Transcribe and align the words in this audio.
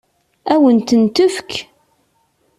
Ad 0.53 0.59
wen-ten-tefk? 0.61 1.51